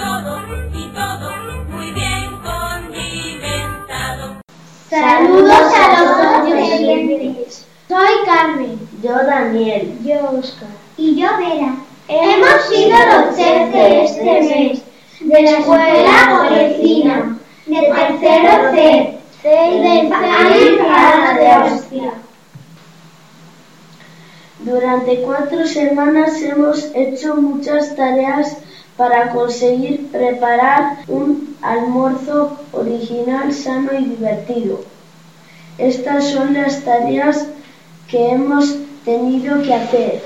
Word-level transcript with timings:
todo, 0.00 0.40
y 0.72 0.88
todo 0.94 1.30
muy 1.68 1.92
bien 1.92 2.30
condimentado. 2.42 4.24
Saludos 4.88 5.72
a 5.74 6.02
los 6.02 6.10
oyentes. 6.42 7.66
Soy 7.88 8.14
Carmen. 8.24 8.78
Yo 9.02 9.12
Daniel. 9.12 9.98
Yo 10.02 10.30
Oscar. 10.38 10.68
Y 10.96 11.20
yo 11.20 11.28
Vera. 11.36 11.74
Hemos 12.08 12.62
sido 12.68 12.96
los 12.96 13.36
chefs 13.36 13.72
de 13.72 14.04
este 14.04 14.24
mes 14.24 14.82
de 15.20 15.42
la 15.42 15.50
escuela 15.58 16.44
Molecina, 16.44 17.38
de 17.66 17.80
tercero 17.80 18.72
C, 18.72 19.18
de 19.42 20.00
España 20.00 21.34
de 21.38 21.52
Austria. 21.52 22.12
Durante 24.60 25.22
cuatro 25.22 25.66
semanas 25.66 26.42
hemos 26.42 26.90
hecho 26.94 27.36
muchas 27.36 27.94
tareas 27.96 28.56
para 29.00 29.30
conseguir 29.30 30.08
preparar 30.12 30.98
un 31.08 31.56
almuerzo 31.62 32.58
original, 32.70 33.50
sano 33.50 33.98
y 33.98 34.04
divertido. 34.04 34.80
Estas 35.78 36.28
son 36.32 36.52
las 36.52 36.84
tareas 36.84 37.46
que 38.10 38.32
hemos 38.32 38.76
tenido 39.06 39.62
que 39.62 39.72
hacer. 39.72 40.22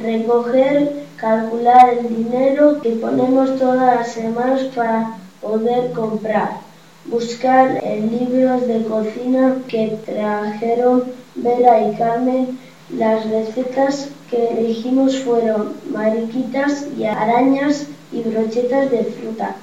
Recoger, 0.00 1.06
calcular 1.16 1.94
el 1.98 2.16
dinero 2.16 2.80
que 2.80 2.90
ponemos 2.90 3.58
todas 3.58 3.96
las 3.96 4.12
semanas 4.12 4.60
para 4.76 5.18
poder 5.42 5.90
comprar. 5.90 6.60
Buscar 7.06 7.82
el 7.82 8.08
libro 8.08 8.60
de 8.60 8.84
cocina 8.84 9.56
que 9.66 9.98
trajeron 10.06 11.02
Vera 11.34 11.88
y 11.88 11.96
Carmen. 11.96 12.56
Las 12.90 13.28
recetas 13.28 14.10
que 14.30 14.46
elegimos 14.46 15.18
fueron 15.24 15.74
mariquitas 15.90 16.86
y 16.96 17.04
arañas 17.04 17.88
y 18.12 18.22
brochetas 18.22 18.92
de 18.92 19.04
fruta. 19.06 19.56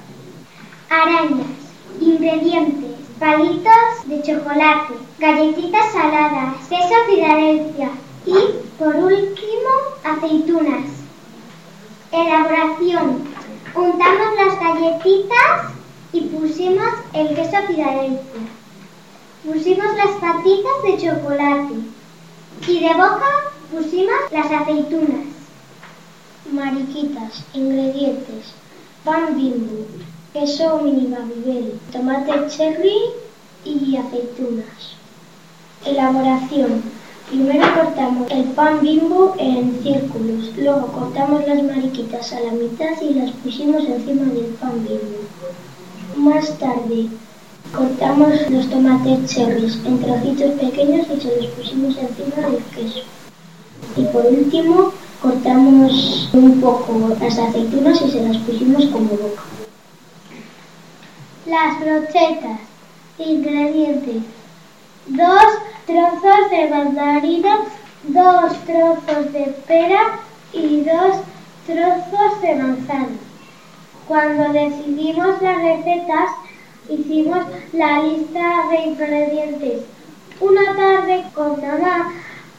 Arañas. 0.90 1.46
Ingredientes. 2.02 2.90
Palitos 3.18 3.72
de 4.04 4.20
chocolate, 4.20 4.94
galletitas 5.18 5.92
saladas, 5.92 6.68
queso 6.68 6.94
Filadelfia 7.08 7.90
y, 8.26 8.34
por 8.78 8.94
último, 8.94 9.70
aceitunas. 10.04 10.84
Elaboración. 12.12 13.22
Untamos 13.74 14.36
las 14.36 14.60
galletitas 14.60 15.72
y 16.12 16.20
pusimos 16.22 16.92
el 17.14 17.28
queso 17.34 17.56
Filadelfia. 17.68 18.42
Pusimos 19.46 19.96
las 19.96 20.10
patitas 20.20 20.82
de 20.84 20.98
chocolate 20.98 21.93
y 22.66 22.80
de 22.80 22.94
boca 22.94 23.26
pusimos 23.70 24.16
las 24.30 24.50
aceitunas. 24.50 25.26
Mariquitas, 26.50 27.44
ingredientes, 27.52 28.54
pan 29.04 29.36
bimbo, 29.36 29.86
queso 30.32 30.78
mini 30.78 31.06
babybel, 31.08 31.78
tomate 31.92 32.48
cherry 32.48 32.96
y 33.64 33.96
aceitunas. 33.96 34.96
Elaboración. 35.84 36.82
Primero 37.28 37.66
cortamos 37.74 38.30
el 38.30 38.44
pan 38.52 38.80
bimbo 38.80 39.34
en 39.38 39.82
círculos, 39.82 40.56
luego 40.56 40.86
cortamos 40.88 41.46
las 41.46 41.62
mariquitas 41.62 42.32
a 42.32 42.40
la 42.40 42.52
mitad 42.52 43.00
y 43.00 43.14
las 43.14 43.30
pusimos 43.32 43.84
encima 43.84 44.24
del 44.32 44.54
pan 44.60 44.84
bimbo. 44.84 45.20
Más 46.16 46.58
tarde 46.58 47.08
cortamos 47.74 48.50
los 48.50 48.70
tomates 48.70 49.30
cherries 49.30 49.76
en 49.84 49.98
trocitos 50.00 50.52
pequeños 50.60 51.06
y 51.14 51.20
se 51.20 51.36
los 51.36 51.46
pusimos 51.48 51.96
encima 51.98 52.48
del 52.48 52.62
queso. 52.64 53.00
Y 53.96 54.04
por 54.04 54.26
último 54.26 54.92
cortamos 55.20 56.28
un 56.32 56.60
poco 56.60 57.16
las 57.20 57.38
aceitunas 57.38 58.00
y 58.02 58.10
se 58.10 58.22
las 58.22 58.36
pusimos 58.38 58.86
como 58.86 59.08
boca. 59.08 59.42
Las 61.46 61.80
brochetas. 61.80 62.60
Ingredientes. 63.18 64.22
Dos 65.06 65.44
trozos 65.86 66.50
de 66.50 66.68
mandarina, 66.68 67.58
dos 68.04 68.52
trozos 68.64 69.32
de 69.32 69.54
pera 69.66 70.18
y 70.52 70.80
dos 70.80 71.16
trozos 71.66 72.40
de 72.40 72.54
manzana. 72.56 73.08
Cuando 74.08 74.52
decidimos 74.52 75.40
las 75.42 75.62
recetas, 75.62 76.30
hicimos 76.88 77.46
la 77.72 78.02
lista 78.02 78.68
de 78.70 78.76
ingredientes. 78.90 79.82
Una 80.40 80.76
tarde 80.76 81.24
con 81.34 81.60
mamá 81.60 82.12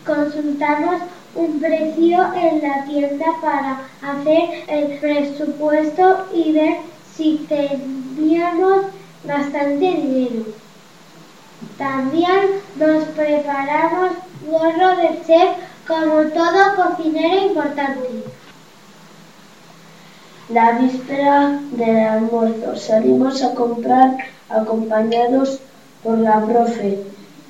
consultamos 0.06 1.02
un 1.36 1.59
precio 1.59 2.34
en 2.34 2.62
la 2.62 2.86
tienda 2.86 3.25
para 3.41 3.81
hacer 4.02 4.63
el 4.68 4.97
presupuesto 5.00 6.25
y 6.34 6.53
ver 6.53 6.78
si 7.16 7.46
teníamos 7.50 8.86
bastante 9.25 9.86
dinero. 9.86 10.46
También 11.78 12.62
nos 12.78 13.03
preparamos 13.09 14.12
gorro 14.47 14.96
de 14.97 15.22
chef 15.25 15.50
como 15.88 16.24
todo 16.30 16.75
cocinero 16.75 17.47
importante. 17.47 18.24
La 20.50 20.73
víspera 20.73 21.59
del 21.72 21.97
almuerzo 21.97 22.75
salimos 22.75 23.41
a 23.41 23.56
comprar 23.56 24.16
acompañados 24.47 25.59
por 26.03 26.19
la 26.19 26.39
profe. 26.45 27.00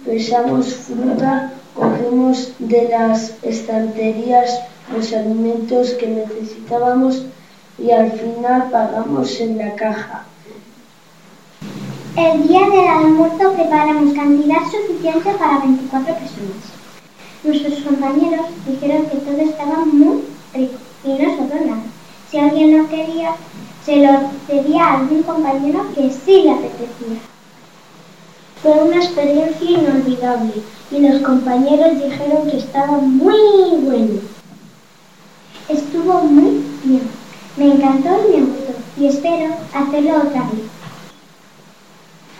Pesamos 0.06 0.74
fruta, 0.74 1.52
cogimos 1.74 2.54
de 2.58 2.88
las 2.88 3.34
estanterías 3.44 4.62
los 4.94 5.12
alimentos 5.12 5.90
que 5.96 6.08
necesitábamos 6.08 7.26
y 7.78 7.92
al 7.92 8.14
final 8.14 8.70
pagamos 8.72 9.42
en 9.42 9.58
la 9.58 9.76
caja. 9.76 10.24
El 12.16 12.48
día 12.48 12.62
del 12.70 12.88
almuerzo 12.88 13.52
preparamos 13.56 14.14
cantidad 14.14 14.62
suficiente 14.72 15.32
para 15.32 15.60
24 15.60 16.14
personas. 16.16 16.64
Nuestros 17.44 17.80
compañeros 17.82 18.46
dijeron 18.66 19.06
que 19.08 19.18
todo 19.18 19.38
estaba 19.38 19.84
muy 19.84 20.24
rico 20.54 20.78
y 21.04 21.10
no 21.10 21.36
sobró 21.36 21.66
nada. 21.66 21.95
Si 22.30 22.38
alguien 22.38 22.78
no 22.78 22.90
quería, 22.90 23.36
se 23.86 23.98
lo 23.98 24.30
pedía 24.48 24.84
a 24.84 25.00
algún 25.00 25.24
compañero 25.24 25.86
que 25.94 26.10
sí 26.10 26.42
le 26.42 26.52
apetecía. 26.52 27.20
Fue 28.62 28.72
una 28.72 28.98
experiencia 28.98 29.70
inolvidable 29.70 30.54
y 30.90 31.00
los 31.00 31.22
compañeros 31.22 32.02
dijeron 32.04 32.50
que 32.50 32.58
estaba 32.58 32.98
muy 32.98 33.80
bueno. 33.82 34.22
Estuvo 35.70 36.24
muy 36.24 36.64
bien. 36.84 37.04
Me 37.58 37.74
encantó 37.74 38.10
y 38.28 38.38
me 38.38 38.46
gustó 38.48 38.74
y 38.98 39.06
espero 39.06 39.54
hacerlo 39.74 40.18
otra 40.18 40.42
vez. 40.42 40.66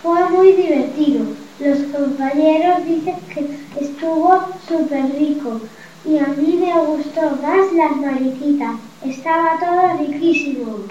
Fue 0.02 0.30
muy 0.30 0.52
divertido. 0.52 1.26
Los 1.60 1.78
compañeros 1.96 2.84
dicen 2.86 3.16
que 3.32 3.58
estuvo 3.80 4.40
súper 4.68 5.10
rico 5.16 5.60
y 6.04 6.18
a 6.18 6.26
mí 6.26 6.58
me 6.60 6.78
gustó 6.86 7.22
más 7.42 7.72
las 7.72 7.96
mariquitas. 7.96 8.74
Estaba 9.08 9.56
todo 9.60 9.98
riquísimo. 9.98 10.88